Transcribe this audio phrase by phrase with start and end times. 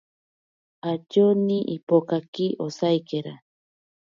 [0.91, 3.33] Atyoni impokaki osaikera.